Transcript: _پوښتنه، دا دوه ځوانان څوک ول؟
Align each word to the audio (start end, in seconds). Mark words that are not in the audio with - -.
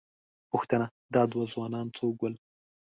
_پوښتنه، 0.51 0.85
دا 1.13 1.21
دوه 1.31 1.43
ځوانان 1.53 1.87
څوک 1.97 2.15
ول؟ 2.19 2.35